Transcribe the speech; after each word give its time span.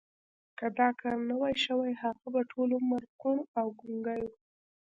که 0.57 0.65
دا 0.77 0.87
کار 0.99 1.17
نه 1.29 1.35
وای 1.39 1.55
شوی 1.65 1.93
هغه 2.03 2.25
به 2.33 2.41
ټول 2.51 2.69
عمر 2.79 3.01
کوڼ 3.21 3.37
او 3.59 3.67
ګونګی 3.79 4.21
و 4.27 4.31